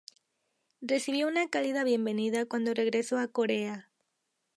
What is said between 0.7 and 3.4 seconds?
Recibió una cálida bienvenida cuando regresó a